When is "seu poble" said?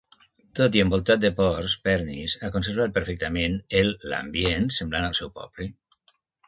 5.21-5.75